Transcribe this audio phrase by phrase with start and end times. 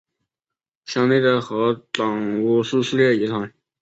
[0.85, 3.53] 乡内的合掌屋是世界遗产。